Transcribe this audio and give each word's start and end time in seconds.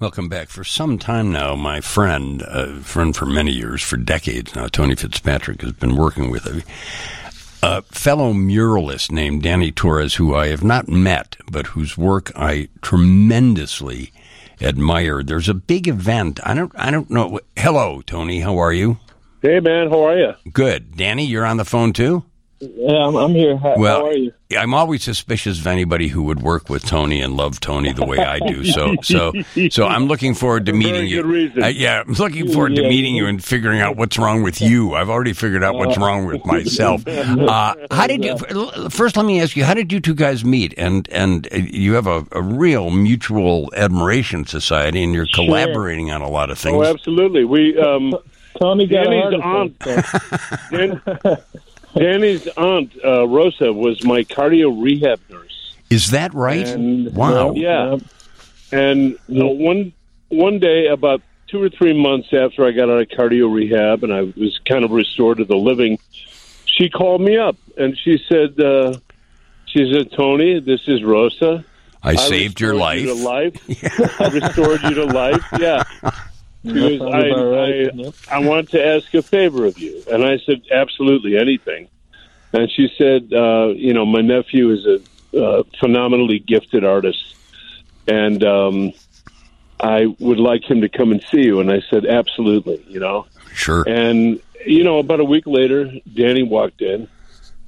Welcome 0.00 0.28
back. 0.28 0.48
For 0.48 0.62
some 0.62 0.96
time 0.96 1.32
now, 1.32 1.56
my 1.56 1.80
friend, 1.80 2.42
a 2.42 2.76
friend 2.82 3.16
for 3.16 3.26
many 3.26 3.50
years, 3.50 3.82
for 3.82 3.96
decades 3.96 4.54
now, 4.54 4.68
Tony 4.68 4.94
Fitzpatrick 4.94 5.60
has 5.62 5.72
been 5.72 5.96
working 5.96 6.30
with 6.30 6.46
a, 6.46 6.62
a 7.66 7.82
fellow 7.82 8.32
muralist 8.32 9.10
named 9.10 9.42
Danny 9.42 9.72
Torres, 9.72 10.14
who 10.14 10.36
I 10.36 10.48
have 10.48 10.62
not 10.62 10.86
met, 10.86 11.36
but 11.50 11.66
whose 11.68 11.98
work 11.98 12.30
I 12.36 12.68
tremendously 12.80 14.12
admire. 14.60 15.24
There's 15.24 15.48
a 15.48 15.54
big 15.54 15.88
event. 15.88 16.38
I 16.44 16.54
don't. 16.54 16.70
I 16.76 16.92
don't 16.92 17.10
know. 17.10 17.40
Hello, 17.56 18.00
Tony. 18.02 18.38
How 18.38 18.56
are 18.56 18.72
you? 18.72 18.98
Hey, 19.42 19.58
man. 19.58 19.90
How 19.90 20.06
are 20.06 20.16
you? 20.16 20.34
Good. 20.52 20.96
Danny, 20.96 21.26
you're 21.26 21.44
on 21.44 21.56
the 21.56 21.64
phone 21.64 21.92
too. 21.92 22.22
Yeah, 22.60 23.06
I'm, 23.06 23.14
I'm 23.14 23.30
here. 23.34 23.56
How, 23.56 23.76
Well, 23.76 24.00
how 24.00 24.06
are 24.08 24.12
you? 24.14 24.32
I'm 24.58 24.74
always 24.74 25.04
suspicious 25.04 25.60
of 25.60 25.66
anybody 25.66 26.08
who 26.08 26.22
would 26.24 26.42
work 26.42 26.68
with 26.68 26.84
Tony 26.84 27.20
and 27.20 27.36
love 27.36 27.60
Tony 27.60 27.92
the 27.92 28.04
way 28.04 28.18
I 28.18 28.38
do. 28.40 28.64
So, 28.64 28.96
so, 29.02 29.32
so 29.70 29.86
I'm 29.86 30.06
looking 30.06 30.34
forward 30.34 30.66
to 30.66 30.72
meeting 30.72 31.06
you. 31.06 31.52
Uh, 31.62 31.66
yeah, 31.68 32.00
I'm 32.04 32.14
looking 32.14 32.50
forward 32.50 32.74
to 32.76 32.82
meeting 32.82 33.14
you 33.14 33.26
and 33.26 33.44
figuring 33.44 33.80
out 33.80 33.96
what's 33.96 34.18
wrong 34.18 34.42
with 34.42 34.60
you. 34.60 34.94
I've 34.94 35.10
already 35.10 35.34
figured 35.34 35.62
out 35.62 35.74
what's 35.76 35.96
wrong 35.98 36.26
with 36.26 36.44
myself. 36.44 37.04
Uh, 37.48 37.74
how 37.90 38.06
did 38.06 38.24
you? 38.24 38.36
First, 38.90 39.16
let 39.16 39.24
me 39.26 39.40
ask 39.40 39.54
you: 39.56 39.64
How 39.64 39.74
did 39.74 39.92
you 39.92 40.00
two 40.00 40.14
guys 40.14 40.44
meet? 40.44 40.74
And 40.76 41.08
and 41.10 41.46
uh, 41.52 41.56
you 41.56 41.94
have 41.94 42.06
a, 42.06 42.26
a 42.32 42.42
real 42.42 42.90
mutual 42.90 43.70
admiration 43.76 44.46
society, 44.46 45.02
and 45.04 45.12
you're 45.14 45.26
Sure. 45.26 45.44
collaborating 45.46 46.10
on 46.10 46.22
a 46.22 46.28
lot 46.28 46.50
of 46.50 46.58
things. 46.58 46.74
Oh, 46.76 46.82
absolutely. 46.84 47.44
We 47.44 47.78
um, 47.78 48.14
Tony 48.60 48.86
got 48.86 49.04
Danny's 49.04 49.38
a 49.38 49.42
heart 49.42 49.70
attack. 49.80 51.42
so- 51.98 52.02
Dan, 52.04 52.20
Danny's 52.20 52.46
aunt 52.56 52.92
uh, 53.04 53.26
Rosa 53.28 53.72
was 53.72 54.04
my 54.04 54.22
cardio 54.24 54.82
rehab 54.82 55.20
nurse, 55.28 55.74
Is 55.90 56.10
that 56.10 56.32
right? 56.34 56.66
And- 56.66 57.14
wow. 57.14 57.52
Yeah. 57.54 57.98
and 58.72 59.14
uh, 59.30 59.46
one 59.46 59.92
one 60.28 60.58
day 60.58 60.86
about 60.88 61.22
two 61.48 61.62
or 61.62 61.70
three 61.70 61.94
months 61.98 62.28
after 62.34 62.66
I 62.66 62.72
got 62.72 62.90
out 62.90 63.00
of 63.00 63.08
cardio 63.08 63.52
rehab 63.52 64.04
and 64.04 64.12
I 64.12 64.22
was 64.22 64.60
kind 64.66 64.84
of 64.84 64.90
restored 64.90 65.38
to 65.38 65.44
the 65.46 65.56
living, 65.56 65.98
she 66.66 66.90
called 66.90 67.22
me 67.22 67.38
up 67.38 67.56
and 67.78 67.96
she 67.98 68.22
said, 68.28 68.60
uh, 68.60 68.94
"She 69.66 69.90
said, 69.92 70.12
Tony, 70.12 70.60
this 70.60 70.82
is 70.86 71.02
Rosa." 71.02 71.64
I 72.02 72.14
saved 72.14 72.60
your 72.60 72.74
life. 72.74 73.00
you 73.00 73.06
to 73.08 73.14
life. 73.14 74.20
I 74.20 74.28
restored 74.28 74.82
you 74.82 74.94
to 74.94 75.04
life. 75.06 75.42
Yeah. 75.58 75.82
She 75.82 76.10
That 76.64 76.74
goes, 76.74 76.98
sounds 76.98 77.14
I, 77.14 77.28
right. 77.40 77.88
I, 77.88 77.92
Yep. 77.94 78.14
I 78.30 78.38
want 78.46 78.70
to 78.70 78.86
ask 78.86 79.12
a 79.14 79.22
favor 79.22 79.64
of 79.64 79.78
you. 79.78 80.02
And 80.10 80.24
I 80.24 80.38
said, 80.38 80.62
absolutely 80.70 81.36
anything. 81.38 81.88
And 82.52 82.70
she 82.70 82.88
said, 82.96 83.32
uh, 83.32 83.68
you 83.76 83.92
know, 83.92 84.06
my 84.06 84.20
nephew 84.20 84.70
is 84.70 84.86
a 84.86 85.00
uh, 85.38 85.62
phenomenally 85.78 86.38
gifted 86.38 86.84
artist. 86.84 87.36
And 88.06 88.42
um, 88.42 88.92
I 89.78 90.06
would 90.18 90.38
like 90.38 90.64
him 90.64 90.80
to 90.80 90.88
come 90.88 91.12
and 91.12 91.22
see 91.30 91.42
you. 91.42 91.60
And 91.60 91.70
I 91.70 91.82
said, 91.90 92.06
absolutely, 92.06 92.84
you 92.88 93.00
know. 93.00 93.26
Sure. 93.52 93.84
And, 93.86 94.40
you 94.64 94.82
know, 94.82 94.98
about 94.98 95.20
a 95.20 95.24
week 95.24 95.46
later, 95.46 95.92
Danny 96.12 96.42
walked 96.42 96.80
in. 96.80 97.08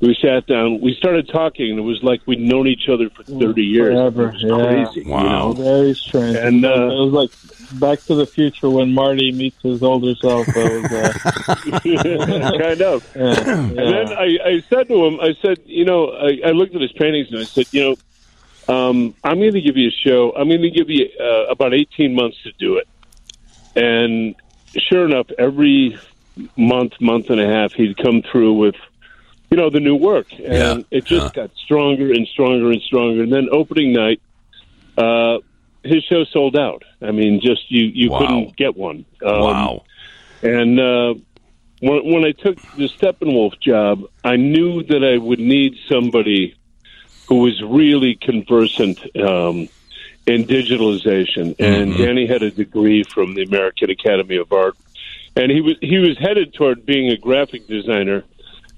We 0.00 0.16
sat 0.22 0.46
down. 0.46 0.80
We 0.80 0.94
started 0.94 1.28
talking, 1.28 1.70
and 1.70 1.78
it 1.78 1.82
was 1.82 2.02
like 2.02 2.22
we'd 2.26 2.40
known 2.40 2.66
each 2.66 2.88
other 2.88 3.10
for 3.10 3.22
30 3.22 3.62
years. 3.62 3.92
Forever, 3.94 4.28
It 4.30 4.32
was 4.32 4.42
yeah. 4.42 4.84
crazy. 4.84 5.00
you 5.06 5.10
Wow. 5.12 5.22
know? 5.48 5.52
Very 5.52 5.94
strange. 5.94 6.36
And, 6.36 6.64
uh, 6.64 6.68
it 6.90 7.04
was 7.04 7.12
like 7.12 7.30
Back 7.78 8.00
to 8.06 8.14
the 8.14 8.24
Future 8.26 8.70
when 8.70 8.94
Marty 8.94 9.30
meets 9.30 9.60
his 9.62 9.82
older 9.82 10.14
self. 10.14 10.46
It 10.48 10.82
was, 10.82 10.92
uh, 10.92 11.80
kind 12.58 12.82
of. 12.82 13.06
yeah, 13.14 13.58
And 13.60 13.76
then 13.78 14.08
I, 14.12 14.38
I 14.44 14.64
said 14.70 14.88
to 14.88 15.04
him, 15.06 15.20
I 15.20 15.34
said, 15.42 15.58
you 15.66 15.84
know, 15.84 16.08
I, 16.10 16.40
I 16.46 16.50
looked 16.52 16.74
at 16.74 16.80
his 16.80 16.92
paintings 16.92 17.30
and 17.30 17.38
I 17.40 17.44
said, 17.44 17.66
you 17.72 17.82
know, 18.68 18.74
um, 18.74 19.14
I'm 19.22 19.38
going 19.38 19.52
to 19.52 19.60
give 19.60 19.76
you 19.76 19.88
a 19.88 19.92
show. 20.08 20.32
I'm 20.34 20.48
going 20.48 20.62
to 20.62 20.70
give 20.70 20.88
you 20.88 21.08
uh, 21.20 21.46
about 21.50 21.74
18 21.74 22.14
months 22.14 22.42
to 22.44 22.52
do 22.52 22.76
it. 22.78 22.88
And 23.76 24.34
sure 24.88 25.04
enough, 25.04 25.26
every 25.38 25.98
month, 26.56 26.94
month 27.00 27.30
and 27.30 27.40
a 27.40 27.46
half, 27.46 27.72
he'd 27.74 27.96
come 27.98 28.22
through 28.22 28.54
with, 28.54 28.76
you 29.50 29.56
know, 29.56 29.68
the 29.70 29.80
new 29.80 29.96
work. 29.96 30.26
And 30.32 30.44
Yeah. 30.44 30.98
it 30.98 31.06
just 31.06 31.26
Uh. 31.26 31.28
got 31.30 31.50
stronger 31.56 32.12
and 32.12 32.26
stronger 32.28 32.70
and 32.70 32.80
stronger. 32.82 33.22
And 33.22 33.32
then 33.32 33.48
opening 33.50 33.92
night, 33.92 34.20
uh, 34.97 35.38
his 35.82 36.04
show 36.04 36.25
sold 36.25 36.56
out. 36.56 36.84
I 37.02 37.10
mean, 37.10 37.41
just 37.41 37.70
you, 37.70 37.84
you 37.86 38.10
Wow. 38.10 38.19
couldn't 38.19 38.56
get 38.56 38.76
one. 38.76 39.04
Um, 39.25 39.41
wow. 39.41 39.82
and 40.42 40.78
uh, 40.78 41.14
when, 41.80 42.12
when 42.12 42.25
I 42.25 42.32
took 42.32 42.58
the 42.76 42.88
Steppenwolf 43.00 43.58
job, 43.60 44.04
I 44.22 44.36
knew 44.36 44.82
that 44.84 45.02
I 45.02 45.19
would 45.19 45.41
need 45.41 45.75
somebody 45.91 46.54
who 47.28 47.36
was 47.36 47.60
really 47.62 48.16
conversant 48.20 48.98
um, 49.16 49.69
in 50.26 50.44
digitalization. 50.44 51.54
And 51.58 51.96
Danny 51.96 52.26
had 52.26 52.42
a 52.42 52.50
degree 52.50 53.04
from 53.14 53.34
the 53.34 53.42
American 53.42 53.91
Academy 53.91 54.36
of 54.36 54.52
Art, 54.52 54.76
and 55.36 55.50
he 55.50 55.60
was 55.60 55.76
he 55.80 55.98
was 55.98 56.19
headed 56.19 56.52
toward 56.54 56.84
being 56.84 57.10
a 57.10 57.16
graphic 57.16 57.66
designer. 57.69 58.25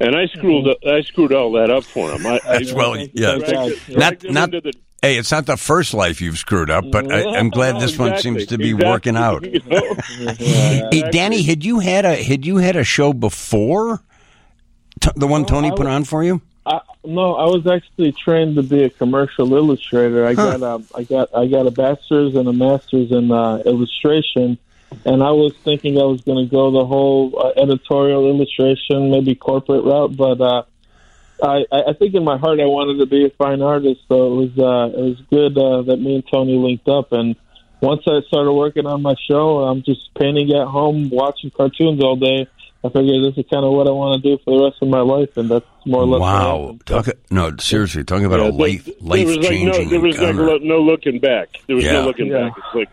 And 0.00 0.16
I 0.16 0.26
screwed 0.26 0.66
I 0.86 1.02
screwed 1.02 1.32
all 1.32 1.52
that 1.52 1.70
up 1.70 1.84
for 1.84 2.10
him. 2.12 2.26
I, 2.26 2.40
I, 2.44 2.58
That's 2.58 2.72
well, 2.72 2.96
yeah. 2.96 3.38
dragged 3.38 3.88
Not 3.96 4.24
not. 4.24 4.50
the- 4.50 4.72
Hey, 5.04 5.18
it's 5.18 5.32
not 5.32 5.46
the 5.46 5.56
first 5.56 5.94
life 5.94 6.20
you've 6.20 6.38
screwed 6.38 6.70
up, 6.70 6.84
but 6.92 7.10
I, 7.10 7.36
I'm 7.36 7.50
glad 7.50 7.80
this 7.80 7.98
one 7.98 8.16
seems 8.18 8.46
to 8.46 8.56
be 8.56 8.70
exactly. 8.70 8.88
working 8.88 9.16
out. 9.16 9.44
You 9.52 9.60
know? 9.66 10.34
Hey, 10.38 11.02
Danny, 11.10 11.42
had 11.42 11.64
you 11.64 11.80
had 11.80 12.04
a 12.04 12.22
had 12.22 12.46
you 12.46 12.58
had 12.58 12.76
a 12.76 12.84
show 12.84 13.12
before 13.12 14.00
T- 15.00 15.10
the 15.16 15.26
one 15.26 15.44
Tony 15.44 15.72
I 15.72 15.74
put 15.74 15.88
on 15.88 16.04
for 16.04 16.22
you? 16.22 16.40
I, 16.64 16.80
no, 17.04 17.34
I 17.34 17.46
was 17.46 17.66
actually 17.66 18.12
trained 18.12 18.54
to 18.54 18.62
be 18.62 18.84
a 18.84 18.90
commercial 18.90 19.52
illustrator. 19.52 20.24
I 20.24 20.34
got 20.34 20.62
a, 20.62 20.80
I 20.94 21.02
got, 21.02 21.34
I 21.34 21.48
got 21.48 21.66
a 21.66 21.72
bachelor's 21.72 22.36
and 22.36 22.46
a 22.46 22.52
master's 22.52 23.10
in 23.10 23.32
uh, 23.32 23.56
illustration, 23.66 24.56
and 25.04 25.22
I 25.22 25.30
was 25.30 25.52
thinking 25.64 25.98
I 25.98 26.04
was 26.04 26.20
going 26.22 26.44
to 26.44 26.50
go 26.50 26.70
the 26.70 26.84
whole 26.86 27.32
uh, 27.38 27.60
editorial 27.60 28.28
illustration, 28.28 29.10
maybe 29.10 29.34
corporate 29.34 29.84
route. 29.84 30.16
But 30.16 30.40
uh, 30.40 30.62
I, 31.42 31.64
I 31.72 31.82
I 31.88 31.92
think 31.94 32.14
in 32.14 32.24
my 32.24 32.38
heart 32.38 32.60
I 32.60 32.66
wanted 32.66 32.98
to 33.00 33.06
be 33.06 33.24
a 33.26 33.30
fine 33.30 33.62
artist, 33.62 34.00
so 34.08 34.14
it 34.32 34.36
was, 34.36 34.58
uh, 34.58 34.98
it 34.98 35.02
was 35.02 35.20
good 35.30 35.58
uh, 35.58 35.82
that 35.82 35.96
me 36.00 36.16
and 36.16 36.24
Tony 36.30 36.56
linked 36.56 36.88
up. 36.88 37.12
And 37.12 37.36
once 37.80 38.02
I 38.06 38.20
started 38.28 38.52
working 38.52 38.86
on 38.86 39.02
my 39.02 39.14
show, 39.28 39.58
I'm 39.64 39.82
just 39.82 40.14
painting 40.14 40.50
at 40.52 40.66
home, 40.68 41.10
watching 41.10 41.50
cartoons 41.50 42.02
all 42.02 42.16
day. 42.16 42.46
I 42.84 42.88
figured 42.88 43.22
this 43.32 43.38
is 43.44 43.48
kind 43.48 43.64
of 43.64 43.72
what 43.72 43.86
I 43.86 43.90
want 43.92 44.20
to 44.22 44.28
do 44.36 44.42
for 44.44 44.58
the 44.58 44.64
rest 44.64 44.82
of 44.82 44.88
my 44.88 45.00
life, 45.02 45.36
and 45.36 45.48
that's 45.48 45.64
more 45.86 46.02
or 46.02 46.06
less. 46.06 46.20
Wow. 46.20 46.60
happened. 46.62 46.86
Talk, 46.86 47.08
no, 47.30 47.56
seriously, 47.58 48.02
talking 48.02 48.24
about 48.26 48.40
Yeah, 48.40 48.48
a 48.48 48.50
there- 48.50 48.58
life 48.60 48.84
there 48.86 48.94
life 49.00 49.26
was 49.26 49.36
like 49.36 49.42
no, 49.44 49.48
changing 49.50 49.88
there 49.90 50.00
was 50.00 50.18
like 50.18 50.28
encounter. 50.30 50.46
lo- 50.50 50.58
no 50.62 50.80
looking 50.80 51.20
back. 51.20 51.48
There 51.68 51.76
was 51.76 51.84
Yeah. 51.84 51.92
no 51.92 52.06
looking 52.06 52.26
Yeah. 52.26 52.48
back. 52.48 52.52
It's 52.58 52.74
like 52.74 52.88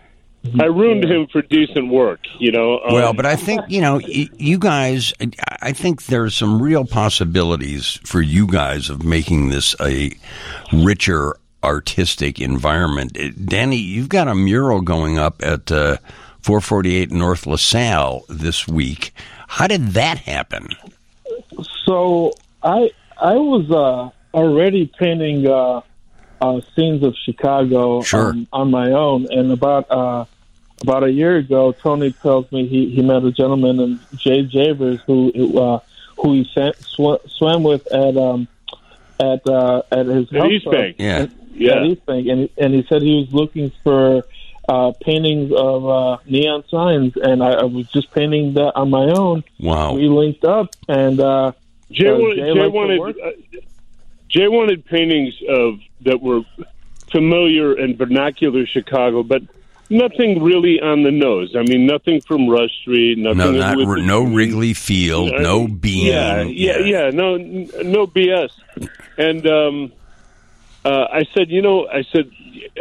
I 0.60 0.66
ruined 0.66 1.04
him 1.04 1.28
for 1.28 1.42
decent 1.42 1.90
work, 1.90 2.22
you 2.40 2.52
know. 2.52 2.80
Um, 2.80 2.94
Well, 2.94 3.14
but 3.14 3.26
I 3.26 3.36
think 3.36 3.62
you 3.68 3.82
know 3.82 4.00
you 4.00 4.58
guys. 4.58 5.14
I 5.62 5.74
think 5.74 6.06
there's 6.06 6.36
some 6.36 6.62
real 6.62 6.86
possibilities 6.86 8.00
for 8.04 8.22
you 8.22 8.48
guys 8.48 8.90
of 8.90 9.04
making 9.04 9.50
this 9.50 9.76
a 9.82 10.12
richer 10.72 11.36
artistic 11.64 12.40
environment. 12.40 13.18
Uh, 13.20 13.30
Danny, 13.46 13.76
you've 13.76 14.10
got 14.10 14.28
a 14.28 14.36
mural 14.36 14.82
going 14.82 15.18
up 15.18 15.44
at 15.44 15.72
uh, 15.72 15.98
448 16.42 17.12
North 17.12 17.46
LaSalle 17.46 18.24
this 18.30 18.68
week. 18.68 19.14
How 19.48 19.68
did 19.68 19.88
that 19.90 20.20
happen? 20.20 20.70
So 21.86 22.32
I 22.64 22.92
I 23.22 23.34
was 23.36 23.70
uh, 23.70 24.38
already 24.38 24.90
painting 24.98 25.48
uh, 25.48 25.82
uh, 26.42 26.62
scenes 26.76 27.04
of 27.04 27.16
Chicago 27.26 28.02
Sure. 28.02 28.30
um, 28.32 28.48
on 28.54 28.72
my 28.72 28.92
own, 28.92 29.28
and 29.32 29.52
about 29.52 29.90
uh, 29.92 30.26
about 30.82 31.04
a 31.04 31.12
year 31.12 31.38
ago, 31.38 31.72
Tony 31.74 32.12
tells 32.14 32.50
me 32.52 32.68
he, 32.68 32.90
he 32.90 33.02
met 33.02 33.24
a 33.24 33.32
gentleman 33.32 33.78
named 33.78 34.00
Jay 34.16 34.44
Javers 34.46 35.02
who 35.06 35.58
uh, 35.60 35.80
who 36.18 36.34
he 36.34 36.50
sa- 36.54 36.72
sw- 36.80 37.22
swam 37.32 37.64
with 37.64 37.86
at 37.94 38.16
um, 38.18 38.48
at 39.20 39.46
uh, 39.48 39.82
at 39.92 40.06
his 40.06 40.32
At 40.34 40.40
house 40.42 40.52
East. 40.52 40.72
Bank. 40.72 40.96
Yeah. 41.00 41.26
Yeah. 41.54 41.74
at 41.82 41.86
East 41.88 42.06
Bank, 42.06 42.28
and 42.28 42.50
and 42.58 42.74
he 42.74 42.84
said 42.88 43.02
he 43.02 43.16
was 43.16 43.34
looking 43.34 43.72
for 43.84 44.24
uh, 44.70 44.94
paintings 45.02 45.52
of 45.52 45.90
uh, 45.90 46.18
neon 46.26 46.64
signs, 46.70 47.18
and 47.18 47.44
I, 47.44 47.52
I 47.54 47.64
was 47.66 47.88
just 47.92 48.12
painting 48.12 48.54
that 48.54 48.74
on 48.76 48.90
my 48.90 49.10
own. 49.12 49.44
Wow. 49.60 49.94
We 49.96 50.08
linked 50.08 50.46
up, 50.46 50.70
and 50.88 51.20
uh, 51.20 51.52
Jay, 51.92 52.08
uh, 52.08 52.18
wanted, 52.18 52.36
Jay 52.38 52.54
Jay 52.54 52.68
wanted 52.68 53.00
uh, 53.20 53.32
Jay 54.30 54.48
wanted 54.48 54.86
paintings 54.86 55.34
of 55.50 55.80
that 56.02 56.22
were 56.22 56.42
familiar 57.12 57.74
and 57.74 57.98
vernacular 57.98 58.66
Chicago, 58.68 59.24
but 59.24 59.42
nothing 59.90 60.42
really 60.44 60.80
on 60.80 61.02
the 61.04 61.12
nose. 61.12 61.56
I 61.58 61.64
mean, 61.64 61.86
nothing 61.88 62.22
from 62.22 62.48
Rush 62.48 62.72
Street. 62.82 63.18
Nothing 63.18 63.38
No, 63.38 63.52
not 63.52 63.78
r- 63.84 63.98
no 63.98 64.24
Wrigley 64.24 64.74
Field, 64.74 65.34
Uh, 65.34 65.40
no 65.42 65.68
Bean. 65.68 66.06
Yeah, 66.06 66.44
yeah, 66.44 66.78
yeah. 66.80 67.10
No, 67.10 67.36
n- 67.36 67.70
no 67.84 68.06
BS. 68.06 68.52
And 69.18 69.48
um, 69.48 69.92
uh, 70.86 71.08
I 71.12 71.26
said, 71.34 71.50
you 71.50 71.62
know, 71.62 71.88
I 71.88 72.04
said, 72.14 72.30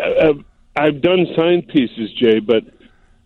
uh, 0.01 0.35
I've 0.77 1.01
done 1.01 1.27
sign 1.35 1.63
pieces, 1.63 2.13
Jay, 2.13 2.39
but 2.41 2.65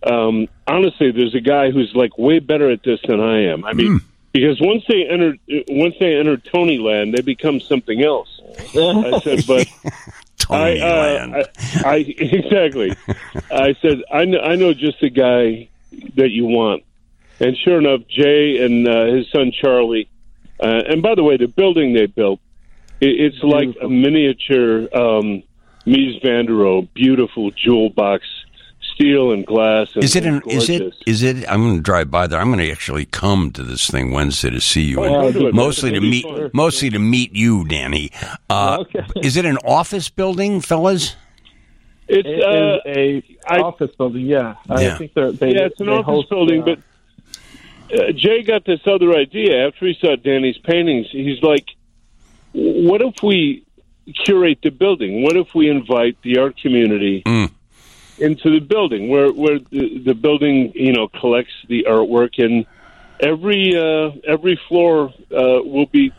um, 0.05 0.49
honestly, 0.67 1.11
there's 1.11 1.35
a 1.35 1.41
guy 1.41 1.71
who's 1.71 1.93
like 1.95 2.17
way 2.17 2.39
better 2.39 2.71
at 2.71 2.83
this 2.85 3.01
than 3.07 3.21
I 3.21 3.47
am. 3.53 3.65
I 3.65 3.73
mean, 3.73 4.01
because 4.33 4.61
once 4.61 4.85
they 4.89 5.05
enter, 5.05 5.37
once 5.69 5.95
they 6.01 6.17
enter 6.17 6.37
Tony 6.37 6.79
Land, 6.79 7.15
they 7.15 7.21
become 7.21 7.61
something 7.61 8.03
else. 8.03 8.41
I 8.59 9.21
said, 9.23 9.45
but 9.47 9.69
Tony 10.39 10.81
I, 10.81 10.87
uh, 10.87 10.97
land. 10.97 11.35
I, 11.37 11.45
I 11.85 11.97
exactly. 12.19 12.95
I 13.51 13.75
said 13.81 14.03
I 14.11 14.25
know, 14.25 14.41
I 14.41 14.57
know 14.57 14.75
just 14.75 15.01
the 15.01 15.11
guy 15.11 15.69
that 16.17 16.31
you 16.31 16.47
want, 16.47 16.85
and 17.41 17.57
sure 17.57 17.79
enough, 17.79 18.07
Jay 18.09 18.65
and 18.65 18.89
uh, 18.89 19.07
his 19.07 19.31
son 19.31 19.53
Charlie. 19.53 20.09
Uh, 20.61 20.83
and 20.89 21.03
by 21.03 21.15
the 21.15 21.25
way, 21.25 21.37
the 21.37 21.49
building 21.49 21.93
they 21.93 22.07
built, 22.07 22.41
it, 23.01 23.21
it's 23.21 23.43
like 23.43 23.77
a 23.83 23.89
miniature 23.89 24.89
um, 24.97 25.43
Mies 25.85 26.23
van 26.23 26.47
der 26.47 26.53
Rohe, 26.53 26.89
beautiful 26.95 27.51
jewel 27.51 27.91
box, 27.91 28.25
steel 28.95 29.33
and 29.33 29.45
glass. 29.47 29.95
And, 29.95 30.05
is 30.05 30.15
it 30.17 30.25
an? 30.25 30.35
and 30.45 30.53
Is 30.53 30.69
it? 30.71 31.37
it? 31.39 31.45
I'm 31.51 31.63
going 31.63 31.77
to 31.77 31.83
drive 31.83 32.11
by 32.11 32.27
there. 32.27 32.39
I'm 32.41 32.49
going 32.53 32.59
to 32.65 32.71
actually 32.71 33.05
come 33.07 33.51
to 33.53 33.63
this 33.63 33.89
thing 33.91 34.11
Wednesday 34.13 34.51
to 34.51 34.61
see 34.61 34.83
you, 34.83 35.01
Oh, 35.01 35.05
and 35.27 35.35
go 35.35 35.41
to 35.41 35.47
it. 35.49 35.55
mostly 35.55 35.91
to 35.93 36.01
meet, 36.01 36.25
fun. 36.25 36.51
mostly 36.53 36.91
to 36.91 36.99
meet 36.99 37.35
you, 37.35 37.65
Danny. 37.67 38.11
Uh, 38.51 38.79
Okay. 38.81 39.05
Is 39.23 39.37
it 39.37 39.45
an 39.45 39.59
office 39.65 40.09
building, 40.09 40.61
fellas? 40.61 41.17
It's 42.09 42.29
It 42.29 42.43
uh, 42.43 42.79
is 42.91 43.23
a 43.47 43.55
I- 43.55 43.61
office 43.61 43.91
building. 43.97 44.27
Yeah, 44.27 44.57
Yeah. 44.69 44.75
I 44.75 44.99
think 44.99 45.15
they're, 45.15 45.33
they. 45.33 45.55
yeah, 45.55 45.67
it's 45.67 45.81
an 45.81 45.89
office 45.89 46.05
host, 46.07 46.31
building, 46.31 46.63
uh, 46.63 46.65
but 46.67 46.79
uh, 47.99 48.13
Jay 48.13 48.43
got 48.43 48.65
this 48.65 48.81
other 48.87 49.13
idea 49.17 49.67
after 49.69 49.87
he 49.87 49.95
saw 50.01 50.17
Danny's 50.17 50.59
paintings. 50.59 51.07
He's 51.11 51.43
like, 51.43 51.67
"What 52.53 53.01
if 53.03 53.23
we 53.23 53.65
curate 54.25 54.59
the 54.63 54.71
building? 54.71 55.23
What 55.23 55.37
if 55.37 55.55
we 55.55 55.69
invite 55.71 56.17
the 56.23 56.39
art 56.39 56.57
community 56.57 57.23
Mm. 57.25 57.51
Into 58.19 58.51
the 58.51 58.61
building, 58.61 59.09
where 59.09 59.33
where 59.33 59.59
the, 59.71 60.03
the 60.05 60.15
building 60.15 60.73
you 60.75 60.93
know 60.93 61.09
collects 61.21 61.53
the 61.69 61.85
artwork, 61.89 62.39
and 62.39 62.67
every 63.21 63.75
uh, 63.77 64.11
every 64.27 64.61
floor 64.69 65.09
uh, 65.31 65.63
will 65.65 65.87
be 65.93 66.15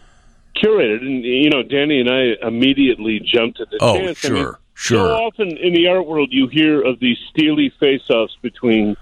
curated." 0.58 1.02
And 1.02 1.24
you 1.24 1.50
know, 1.50 1.64
Danny 1.64 2.00
and 2.00 2.10
I 2.10 2.48
immediately 2.48 3.20
jumped 3.20 3.60
at 3.62 3.70
the 3.70 3.80
Oh, 3.82 3.94
chance. 3.94 4.20
I 4.24 4.30
mean, 4.30 4.44
sure, 4.44 4.60
sure. 4.74 4.98
So 4.98 5.14
often 5.14 5.58
in 5.58 5.74
the 5.74 5.88
art 5.88 6.06
world, 6.08 6.30
you 6.32 6.48
hear 6.48 6.82
of 6.82 7.00
these 7.00 7.18
steely 7.30 7.72
face-offs 7.80 8.38
between 8.42 8.96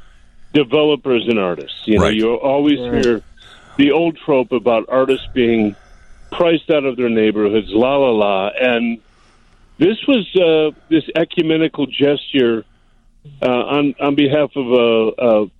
developers 0.53 1.27
and 1.27 1.39
artists. 1.39 1.81
You 1.85 1.99
know, 1.99 2.05
Right. 2.05 2.15
you 2.15 2.35
always 2.35 2.79
Right. 2.79 3.03
hear 3.03 3.21
the 3.77 3.91
old 3.91 4.17
trope 4.25 4.51
about 4.51 4.85
artists 4.89 5.27
being 5.33 5.75
priced 6.31 6.69
out 6.69 6.85
of 6.85 6.97
their 6.97 7.09
neighborhoods, 7.09 7.67
la 7.69 7.95
la 7.97 8.11
la. 8.11 8.49
And 8.59 9.01
this 9.77 9.97
was 10.07 10.27
uh, 10.35 10.77
this 10.89 11.03
ecumenical 11.15 11.87
gesture 11.87 12.65
uh, 13.41 13.45
on 13.49 13.95
on 13.99 14.15
behalf 14.15 14.51
of 14.55 14.67
a, 14.71 15.11
a 15.17 15.51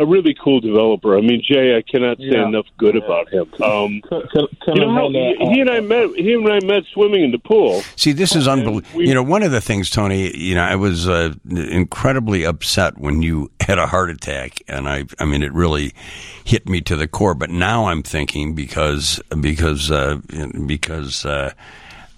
a 0.00 0.04
really 0.04 0.34
cool 0.42 0.60
developer. 0.60 1.16
I 1.16 1.20
mean, 1.20 1.42
Jay, 1.46 1.76
I 1.76 1.82
cannot 1.82 2.18
say 2.18 2.24
Yeah. 2.24 2.48
enough 2.48 2.66
good 2.76 2.96
about 2.96 3.28
him. 3.32 3.46
Um, 3.62 4.00
Could, 4.02 4.28
could, 4.30 4.60
could 4.60 4.74
you 4.76 4.80
know 4.84 4.92
how 4.92 5.08
he, 5.08 5.36
he 5.54 5.60
and 5.60 5.70
I 5.70 5.80
met. 5.80 6.10
He 6.16 6.34
and 6.34 6.48
I 6.52 6.58
met 6.64 6.82
swimming 6.92 7.22
in 7.22 7.30
the 7.30 7.38
pool. 7.38 7.80
See, 7.94 8.10
this 8.12 8.34
is 8.34 8.48
unbelievable. 8.48 9.02
You 9.02 9.14
know, 9.14 9.22
one 9.22 9.42
of 9.44 9.52
the 9.52 9.60
things, 9.60 9.88
Tony. 9.90 10.36
You 10.36 10.56
know, 10.56 10.64
I 10.64 10.74
was 10.74 11.08
uh, 11.08 11.34
incredibly 11.48 12.44
upset 12.44 12.98
when 12.98 13.22
you 13.22 13.50
had 13.60 13.78
a 13.78 13.86
heart 13.86 14.10
attack, 14.10 14.60
and 14.66 14.88
I, 14.88 15.04
I 15.18 15.24
mean, 15.24 15.42
it 15.42 15.52
really 15.52 15.94
hit 16.44 16.68
me 16.68 16.80
to 16.82 16.96
the 16.96 17.06
core. 17.06 17.34
But 17.34 17.50
now 17.50 17.86
I'm 17.86 18.02
thinking 18.02 18.54
because 18.54 19.20
because 19.40 19.90
uh, 19.90 20.18
because 20.66 21.24
uh, 21.24 21.52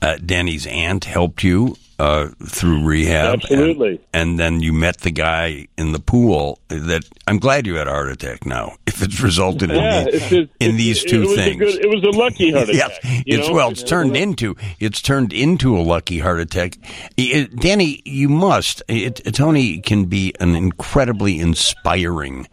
uh, 0.01 0.17
Danny's 0.25 0.67
aunt 0.67 1.05
helped 1.05 1.45
you 1.45 1.77
uh, 2.03 2.29
through 2.47 2.83
rehab, 2.85 3.35
Absolutely. 3.35 4.01
and, 4.13 4.39
then 4.41 4.61
you 4.61 4.73
met 4.73 4.99
the 5.03 5.11
guy 5.13 5.69
in 5.79 5.93
the 5.93 6.01
pool. 6.01 6.59
That 6.69 7.05
I'm 7.29 7.39
glad 7.39 7.67
you 7.67 7.77
had 7.77 7.87
a 7.87 7.91
heart 7.93 8.11
attack. 8.11 8.45
Now, 8.45 8.75
if 8.87 9.03
it's 9.03 9.21
resulted 9.21 9.71
in 9.71 9.77
Yeah, 9.77 10.05
the- 10.05 10.17
it's 10.17 10.33
a, 10.33 10.49
in 10.65 10.77
these 10.77 11.05
it 11.05 11.09
two 11.11 11.21
was 11.21 11.33
a 11.33 11.37
things. 11.37 11.59
good- 11.61 11.85
it 11.85 11.89
was 11.89 12.03
a 12.03 12.11
lucky 12.19 12.51
heart 12.51 12.69
attack. 12.71 12.91
you 13.05 13.39
it's 13.39 13.49
know? 13.49 13.55
well, 13.55 13.71
it's 13.71 13.83
turned 13.85 14.17
into 14.17 14.57
it's 14.81 15.01
turned 15.01 15.33
into 15.33 15.77
a 15.79 15.83
lucky 15.83 16.19
heart 16.19 16.41
attack. 16.41 16.77
It- 17.17 17.55
Danny, 17.61 18.03
you 18.05 18.29
must. 18.29 18.83
It, 18.89 19.21
Tony 19.35 19.81
can 19.81 20.07
be 20.07 20.35
an 20.41 20.57
incredibly 20.57 21.39
inspiring 21.39 22.49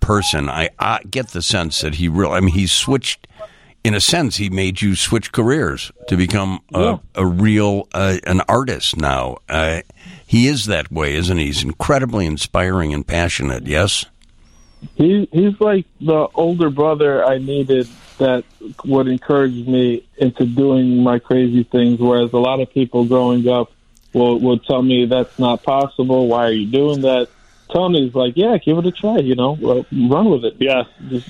person. 0.00 0.48
I, 0.48 0.70
I 0.78 1.00
get 1.10 1.28
the 1.28 1.42
sense 1.42 1.80
that 1.80 1.96
he 1.96 2.08
really. 2.08 2.34
I 2.36 2.40
mean, 2.40 2.54
he's 2.54 2.72
switched. 2.72 3.26
In 3.84 3.92
a 3.94 4.00
sense, 4.00 4.36
he 4.36 4.48
made 4.48 4.80
you 4.80 4.96
switch 4.96 5.30
careers 5.30 5.92
to 6.08 6.16
become 6.16 6.60
a, 6.72 6.98
a 7.14 7.26
real 7.26 7.86
uh, 7.92 8.16
an 8.26 8.40
artist 8.48 8.96
now. 8.96 9.36
Uh, 9.46 9.82
he 10.26 10.48
is 10.48 10.64
that 10.66 10.90
way, 10.90 11.14
isn't 11.14 11.36
he? 11.36 11.46
He's 11.46 11.62
incredibly 11.62 12.24
inspiring 12.24 12.94
and 12.94 13.06
passionate. 13.06 13.66
Yes. 13.66 14.06
He 14.94 15.28
he's 15.30 15.60
like 15.60 15.84
the 16.00 16.28
older 16.34 16.70
brother 16.70 17.24
I 17.24 17.36
needed 17.36 17.86
that 18.16 18.44
would 18.86 19.06
encourage 19.06 19.66
me 19.66 20.06
into 20.16 20.46
doing 20.46 21.02
my 21.02 21.18
crazy 21.18 21.64
things. 21.64 22.00
Whereas 22.00 22.32
a 22.32 22.38
lot 22.38 22.60
of 22.60 22.72
people 22.72 23.04
growing 23.04 23.46
up 23.48 23.70
will 24.14 24.38
will 24.40 24.58
tell 24.58 24.80
me 24.80 25.04
that's 25.04 25.38
not 25.38 25.62
possible. 25.62 26.28
Why 26.28 26.46
are 26.46 26.52
you 26.52 26.70
doing 26.70 27.02
that? 27.02 27.28
Tony's 27.70 28.14
like, 28.14 28.34
yeah, 28.36 28.56
give 28.56 28.78
it 28.78 28.86
a 28.86 28.92
try. 28.92 29.18
You 29.18 29.34
know, 29.34 29.84
run 29.92 30.30
with 30.30 30.44
it. 30.44 30.56
Yeah, 30.58 30.84
Just, 31.08 31.28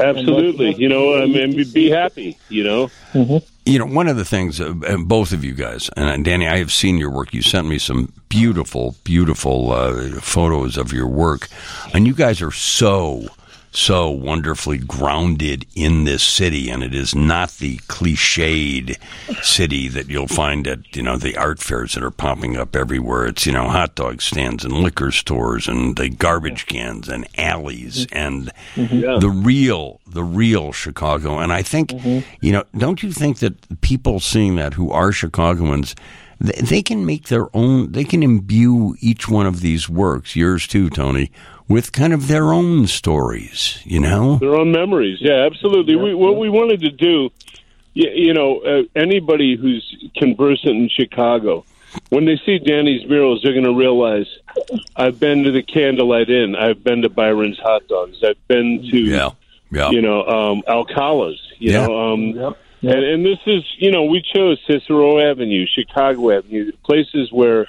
absolutely. 0.00 0.74
You 0.74 0.88
know, 0.88 1.20
I 1.20 1.26
mean, 1.26 1.54
be- 1.72 1.90
happy. 1.90 2.38
You 2.48 2.64
know, 2.64 3.40
You 3.66 3.78
know, 3.78 3.86
one 3.86 4.08
of 4.08 4.16
the 4.16 4.24
things, 4.24 4.60
uh, 4.60 4.72
uh, 4.86 4.96
both 4.96 5.32
of 5.32 5.44
you 5.44 5.52
guys, 5.52 5.90
and 5.96 6.24
Danny, 6.24 6.48
I 6.48 6.58
have 6.58 6.72
seen 6.72 6.96
your 6.96 7.10
work. 7.10 7.32
You 7.34 7.42
sent 7.42 7.68
me 7.68 7.78
some 7.78 8.12
beautiful, 8.28 8.96
beautiful 9.04 9.70
uh, 9.72 10.20
photos 10.20 10.76
of 10.76 10.92
your 10.92 11.06
work, 11.06 11.48
and 11.92 12.06
you 12.06 12.14
guys 12.14 12.40
are 12.42 12.50
so, 12.50 13.28
so 13.72 14.10
wonderfully 14.10 14.78
grounded 14.78 15.66
in 15.74 16.04
this 16.04 16.22
city, 16.22 16.70
and 16.70 16.82
it 16.82 16.94
is 16.94 17.14
not 17.14 17.50
the 17.58 17.76
cliched 17.88 18.96
city 19.42 19.88
that 19.88 20.08
you'll 20.08 20.26
find 20.26 20.66
at 20.66 20.96
you 20.96 21.02
know 21.02 21.16
the 21.16 21.36
art 21.36 21.60
fairs 21.60 21.94
that 21.94 22.02
are 22.02 22.10
popping 22.10 22.56
up 22.56 22.74
everywhere. 22.74 23.26
It's 23.26 23.46
you 23.46 23.52
know 23.52 23.68
hot 23.68 23.94
dog 23.94 24.22
stands 24.22 24.64
and 24.64 24.72
liquor 24.74 25.10
stores 25.12 25.68
and 25.68 25.96
the 25.96 26.08
garbage 26.08 26.66
cans 26.66 27.08
and 27.08 27.26
alleys 27.38 28.06
and 28.12 28.50
the 28.76 29.30
real, 29.30 30.00
the 30.06 30.24
real 30.24 30.72
Chicago. 30.72 31.38
And 31.38 31.52
I 31.52 31.62
think 31.62 31.90
mm-hmm. 31.90 32.28
you 32.40 32.52
know, 32.52 32.64
don't 32.76 33.02
you 33.02 33.12
think 33.12 33.38
that 33.38 33.80
people 33.80 34.20
seeing 34.20 34.56
that 34.56 34.74
who 34.74 34.90
are 34.90 35.12
Chicagoans? 35.12 35.94
th- 36.42 36.56
They 36.58 36.82
can 36.82 37.06
make 37.06 37.28
their 37.28 37.54
own. 37.54 37.92
They 37.92 38.04
can 38.04 38.22
imbue 38.22 38.96
each 39.00 39.28
one 39.28 39.46
of 39.46 39.60
these 39.60 39.88
works, 39.88 40.34
yours 40.34 40.66
too, 40.66 40.90
Tony, 40.90 41.30
with 41.70 41.92
kind 41.92 42.12
of 42.12 42.26
their 42.28 42.52
own 42.52 42.86
stories. 42.86 43.78
You 43.84 44.00
know, 44.00 44.36
their 44.36 44.56
own 44.56 44.72
memories. 44.72 45.18
Yeah, 45.20 45.46
absolutely. 45.46 45.96
we, 45.96 46.14
what 46.14 46.36
we 46.36 46.50
wanted 46.50 46.80
to 46.80 46.90
do, 46.90 47.30
you, 47.94 48.10
you 48.10 48.34
know, 48.34 48.58
uh, 48.60 48.82
anybody 48.94 49.56
who's 49.56 50.10
conversant 50.16 50.76
in 50.76 50.88
Chicago, 50.90 51.64
when 52.10 52.24
they 52.26 52.36
see 52.44 52.58
Danny's 52.58 53.08
murals, 53.08 53.40
they're 53.42 53.52
going 53.54 53.64
to 53.64 53.74
realize 53.74 54.26
I've 54.96 55.18
been 55.18 55.44
to 55.44 55.52
the 55.52 55.62
Candlelight 55.62 56.28
Inn, 56.28 56.54
I've 56.56 56.84
been 56.84 57.02
to 57.02 57.08
Byron's 57.08 57.58
Hot 57.60 57.86
Dogs, 57.88 58.22
I've 58.22 58.46
been 58.48 58.86
to, 58.90 58.98
yeah, 58.98 59.30
yeah, 59.70 59.90
you 59.90 60.02
know, 60.02 60.24
um, 60.26 60.62
Alcala's. 60.68 61.40
You 61.58 61.72
Yeah. 61.72 61.86
know, 61.86 62.12
um, 62.12 62.22
yep. 62.30 62.58
And, 62.82 63.04
and 63.04 63.26
this 63.26 63.38
is, 63.46 63.62
you 63.76 63.90
know, 63.90 64.04
we 64.04 64.22
chose 64.22 64.58
Cicero 64.66 65.20
Avenue, 65.20 65.66
Chicago 65.66 66.30
Avenue, 66.30 66.72
places 66.82 67.30
where 67.30 67.66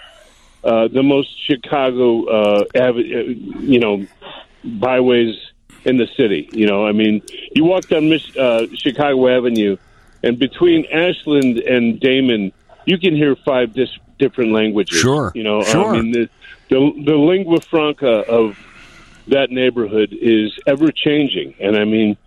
uh, 0.64 0.88
the 0.88 1.04
most 1.04 1.30
Chicago, 1.48 2.26
uh, 2.26 2.64
ave- 2.76 3.14
uh, 3.16 3.60
you 3.62 3.80
know, 3.80 4.06
byways 4.64 5.36
in 5.86 5.98
the 5.98 6.08
city. 6.16 6.50
You 6.54 6.68
know, 6.68 6.86
I 6.86 6.92
mean, 6.92 7.22
you 7.56 7.64
walk 7.66 7.88
down 7.88 8.10
Mich- 8.10 8.38
uh, 8.38 8.68
Chicago 8.76 9.28
Avenue, 9.28 9.78
and 10.24 10.38
between 10.38 10.86
Ashland 10.92 11.58
and 11.60 12.00
Damen, 12.00 12.52
you 12.86 12.98
can 12.98 13.16
hear 13.16 13.36
five 13.36 13.74
dis- 13.74 13.98
different 14.20 14.52
languages. 14.52 15.00
Sure, 15.00 15.32
You 15.34 15.44
know, 15.44 15.64
sure. 15.64 15.96
I 15.96 16.02
mean, 16.02 16.12
the, 16.12 16.30
the 16.70 16.80
the 17.06 17.16
lingua 17.16 17.60
franca 17.62 18.08
of 18.30 18.58
that 19.28 19.50
neighborhood 19.52 20.10
is 20.20 20.52
ever 20.68 20.92
changing, 20.92 21.56
and 21.60 21.76
I 21.76 21.86
mean. 21.86 22.18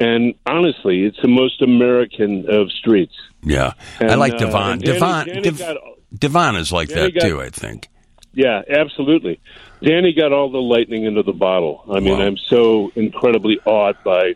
And 0.00 0.34
honestly, 0.44 1.04
it's 1.04 1.22
the 1.22 1.28
most 1.28 1.62
American 1.62 2.50
of 2.50 2.72
streets. 2.72 3.14
yeah. 3.44 3.74
I 4.00 4.16
like 4.16 4.34
uh, 4.34 4.38
Devon. 4.38 4.72
and 4.72 4.82
Danny- 4.82 4.98
Devon, 4.98 5.26
Danny 5.28 5.50
got- 5.52 5.76
Devon 6.16 6.56
is 6.56 6.72
like 6.72 6.88
Danny 6.88 7.12
that 7.12 7.20
got- 7.20 7.26
too. 7.26 7.40
I 7.40 7.48
think. 7.50 7.88
Yeah, 8.36 8.62
absolutely. 8.68 9.38
Danny 9.82 10.12
got 10.12 10.32
all 10.32 10.50
the 10.50 10.58
lightning 10.60 11.04
into 11.04 11.22
the 11.22 11.32
bottle. 11.32 11.84
I 11.88 12.00
mean, 12.00 12.18
Wow. 12.18 12.24
I'm 12.26 12.36
so 12.36 12.90
incredibly 12.96 13.60
awed 13.64 13.96
by 14.04 14.34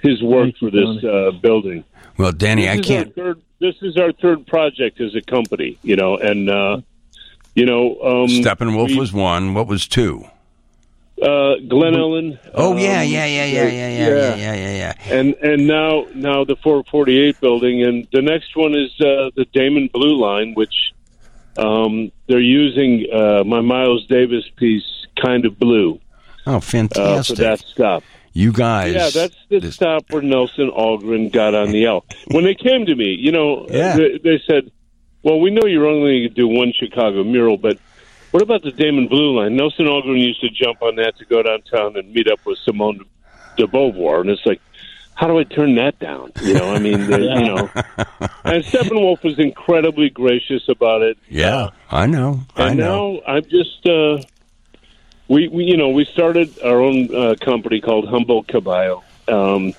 his 0.00 0.22
work 0.22 0.44
Thank 0.44 0.58
for 0.58 0.68
you, 0.76 0.94
this 0.94 1.04
uh, 1.04 1.30
building. 1.42 1.82
Well, 2.18 2.30
Danny, 2.30 2.68
I 2.68 2.76
This 2.76 2.86
is 2.86 2.90
our 2.92 2.96
can't. 3.04 3.14
third, 3.16 3.40
this 3.58 3.74
is 3.82 3.96
our 3.96 4.12
third 4.12 4.46
project 4.46 5.00
as 5.00 5.14
a 5.16 5.22
company, 5.22 5.76
you 5.82 5.96
know, 5.96 6.16
and 6.18 6.48
uh, 6.48 6.76
you 7.56 7.66
know, 7.66 7.96
um, 8.00 8.28
Steppenwolf 8.28 8.88
we- 8.88 8.98
was 8.98 9.12
one. 9.12 9.54
What 9.54 9.66
was 9.66 9.88
two? 9.88 10.24
uh, 11.20 11.54
Glen 11.68 11.94
Ellyn. 11.94 12.38
Oh 12.54 12.72
um, 12.72 12.78
yeah, 12.78 13.02
yeah, 13.02 13.24
yeah, 13.26 13.44
yeah, 13.44 13.66
yeah, 13.66 13.68
yeah, 13.68 13.88
yeah, 13.88 14.34
yeah, 14.36 14.54
yeah, 14.54 14.94
yeah. 15.08 15.14
And 15.18 15.34
and 15.42 15.66
now 15.66 16.06
now 16.14 16.44
the 16.44 16.56
448 16.56 17.40
building, 17.40 17.82
and 17.82 18.06
the 18.12 18.22
next 18.22 18.56
one 18.56 18.74
is 18.74 18.90
uh, 19.00 19.30
the 19.36 19.46
Damen 19.54 19.90
Blue 19.92 20.16
Line, 20.16 20.54
which 20.54 20.74
um, 21.56 22.10
they're 22.28 22.40
using 22.40 23.06
uh, 23.12 23.44
my 23.44 23.60
Miles 23.60 24.06
Davis 24.06 24.44
piece, 24.56 24.84
kind 25.22 25.44
of 25.44 25.58
blue, 25.58 26.00
Oh, 26.46 26.56
uh, 26.56 26.60
for 26.60 26.88
that 27.36 27.60
stop. 27.66 28.02
you 28.32 28.52
guys. 28.52 28.94
Yeah, 28.94 29.10
that's 29.10 29.36
the 29.48 29.60
this- 29.60 29.74
stop 29.74 30.04
where 30.10 30.22
Nelson 30.22 30.70
Algren 30.70 31.30
got 31.30 31.54
on 31.54 31.70
the 31.72 31.84
L. 31.86 32.04
When 32.28 32.44
they 32.44 32.54
came 32.54 32.86
to 32.86 32.94
me, 32.94 33.14
you 33.18 33.32
know, 33.32 33.66
Yeah. 33.70 33.96
they, 33.96 34.18
they 34.18 34.42
said, 34.46 34.70
well, 35.22 35.38
we 35.40 35.50
know 35.50 35.66
you're 35.66 35.86
only 35.86 36.20
going 36.20 36.28
to 36.30 36.34
do 36.34 36.48
one 36.48 36.72
Chicago 36.72 37.22
mural, 37.22 37.56
but 37.58 37.78
what 38.32 38.42
about 38.42 38.62
the 38.62 38.72
Damen 38.72 39.08
Blue 39.08 39.38
Line? 39.38 39.54
Nelson 39.54 39.86
Algren 39.86 40.18
used 40.20 40.40
to 40.40 40.48
jump 40.48 40.82
on 40.82 40.96
that 40.96 41.16
to 41.18 41.24
go 41.26 41.42
downtown 41.42 41.96
and 41.96 42.12
meet 42.12 42.26
up 42.28 42.40
with 42.46 42.58
Simone 42.64 43.04
de 43.56 43.66
Beauvoir, 43.66 44.22
and 44.22 44.30
it's 44.30 44.44
like, 44.46 44.60
how 45.22 45.28
do 45.28 45.38
I 45.38 45.44
turn 45.44 45.76
that 45.76 46.00
down? 46.00 46.32
You 46.42 46.54
know, 46.54 46.74
I 46.74 46.80
mean, 46.80 47.06
the, 47.06 47.20
you 47.20 47.44
know, 47.44 47.70
and 48.42 48.64
Steppenwolf 48.64 49.22
was 49.22 49.38
incredibly 49.38 50.10
gracious 50.10 50.68
about 50.68 51.02
it. 51.02 51.16
Yeah, 51.28 51.68
I 51.92 52.06
know. 52.06 52.40
I 52.56 52.70
and 52.70 52.80
know. 52.80 53.12
now 53.12 53.22
I'm 53.28 53.44
just, 53.44 53.86
uh, 53.86 54.20
we, 55.28 55.46
we, 55.46 55.62
you 55.62 55.76
know, 55.76 55.90
we 55.90 56.06
started 56.06 56.60
our 56.64 56.80
own 56.80 57.14
uh, 57.14 57.36
company 57.40 57.80
called 57.80 58.08
Humboldt 58.08 58.48
Caballo 58.48 59.04
um, 59.28 59.74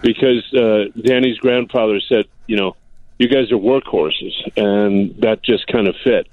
because 0.00 0.50
uh, 0.54 0.86
Danny's 0.98 1.36
grandfather 1.36 2.00
said, 2.00 2.24
you 2.46 2.56
know, 2.56 2.74
you 3.18 3.28
guys 3.28 3.52
are 3.52 3.56
workhorses, 3.56 4.32
and 4.56 5.14
that 5.20 5.42
just 5.42 5.66
kind 5.66 5.88
of 5.88 5.94
fit. 6.02 6.26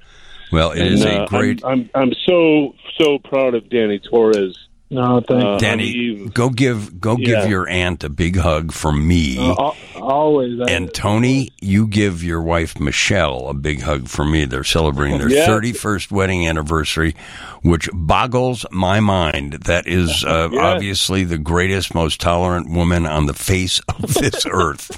Well, 0.53 0.71
it 0.71 0.83
and, 0.83 0.93
is 0.93 1.05
uh, 1.05 1.23
a 1.23 1.27
great. 1.27 1.65
I'm, 1.65 1.89
I'm 1.93 2.03
I'm 2.03 2.13
so 2.25 2.75
so 2.97 3.19
proud 3.19 3.55
of 3.55 3.67
Danny 3.67 3.99
Torres. 3.99 4.66
No, 4.89 5.21
thank 5.27 5.43
Uh. 5.43 5.57
Danny, 5.57 6.27
go 6.33 6.49
give 6.49 6.99
go 7.01 7.17
Yeah. 7.17 7.41
give 7.41 7.49
your 7.49 7.67
aunt 7.67 8.03
a 8.03 8.09
big 8.09 8.37
hug 8.37 8.71
from 8.71 9.05
me. 9.07 9.37
Uh, 9.37 9.71
always. 10.07 10.59
And 10.67 10.93
Tony, 10.93 11.51
you 11.61 11.87
give 11.87 12.23
your 12.23 12.41
wife 12.41 12.79
Michelle 12.79 13.47
a 13.49 13.53
big 13.53 13.81
hug 13.81 14.07
from 14.07 14.31
me. 14.31 14.45
They're 14.45 14.63
celebrating 14.63 15.19
their 15.19 15.29
Yeah. 15.29 15.47
31st 15.47 16.11
wedding 16.11 16.47
anniversary, 16.47 17.15
which 17.61 17.89
boggles 17.93 18.65
my 18.71 18.99
mind. 18.99 19.53
That 19.65 19.87
is 19.87 20.23
uh, 20.23 20.49
Yeah. 20.53 20.61
obviously 20.61 21.23
the 21.23 21.37
greatest, 21.37 21.93
most 21.93 22.19
tolerant 22.21 22.69
woman 22.69 23.05
on 23.05 23.25
the 23.25 23.33
face 23.33 23.79
of 23.87 24.13
this 24.13 24.45
earth. 24.49 24.89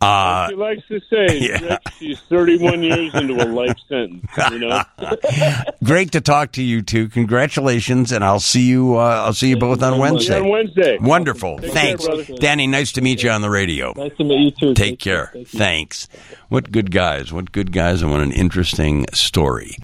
Uh, 0.00 0.48
She 0.48 0.54
likes 0.56 0.82
to 0.88 1.00
say, 1.10 1.38
yeah. 1.38 1.78
She's 1.98 2.20
31 2.28 2.82
years 2.82 3.14
into 3.14 3.34
a 3.34 3.46
life 3.46 3.76
sentence. 3.88 4.24
You 4.50 4.58
know, 4.60 4.82
great 5.84 6.12
to 6.12 6.20
talk 6.20 6.52
to 6.52 6.62
you 6.62 6.82
two. 6.82 7.08
Congratulations, 7.08 8.12
and 8.12 8.24
I'll 8.24 8.40
see 8.40 8.62
you. 8.62 8.96
Uh, 8.96 9.22
I'll 9.26 9.32
see 9.34 9.48
you 9.50 9.56
both 9.56 9.82
on 9.82 9.92
so 9.94 9.98
much. 9.98 10.22
See 10.22 10.32
you 10.32 10.34
on 10.40 10.48
Wednesday. 10.48 10.96
Wednesday. 10.96 10.98
Wonderful. 11.06 11.58
Take 11.58 11.72
Thanks, 11.72 12.06
brother. 12.06 12.24
Danny. 12.38 12.66
Nice 12.66 12.92
to 12.92 13.00
meet 13.00 13.22
you 13.22 13.30
on 13.30 13.42
the 13.42 13.50
radio. 13.50 13.92
nice 13.96 14.12
to 14.18 14.24
meet 14.24 14.40
you 14.40 14.45
too. 14.50 14.74
Take 14.74 14.98
care. 14.98 15.30
Thank 15.32 15.52
you. 15.52 15.58
Thanks. 15.58 16.08
What 16.48 16.72
good 16.72 16.90
guys. 16.90 17.32
What 17.32 17.52
good 17.52 17.72
guys, 17.72 18.02
and 18.02 18.10
what 18.10 18.20
an 18.20 18.32
interesting 18.32 19.06
story. 19.12 19.76